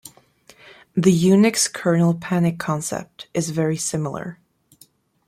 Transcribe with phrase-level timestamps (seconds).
[0.95, 4.39] The Unix kernel panic concept is very similar.